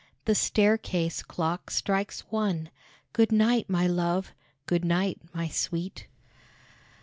The 0.25 0.33
staircase 0.33 1.21
clock 1.21 1.69
strikes 1.69 2.21
one. 2.31 2.71
Good 3.13 3.31
night, 3.31 3.69
my 3.69 3.85
love! 3.85 4.33
good 4.65 4.83
night, 4.83 5.21
my 5.31 5.47
sweet! 5.47 6.07